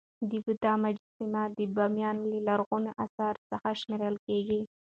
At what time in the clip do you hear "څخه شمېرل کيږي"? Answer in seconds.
3.51-4.61